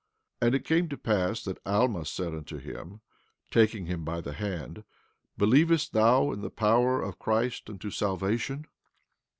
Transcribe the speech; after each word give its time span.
15:6 0.41 0.47
And 0.47 0.55
it 0.55 0.65
came 0.65 0.89
to 0.89 0.97
pass 0.97 1.43
that 1.43 1.59
Alma 1.63 2.05
said 2.05 2.33
unto 2.33 2.57
him, 2.57 3.01
taking 3.51 3.85
him 3.85 4.03
by 4.03 4.19
the 4.19 4.33
hand: 4.33 4.83
Believest 5.37 5.93
thou 5.93 6.31
in 6.31 6.41
the 6.41 6.49
power 6.49 6.99
of 7.03 7.19
Christ 7.19 7.69
unto 7.69 7.91
salvation? 7.91 8.65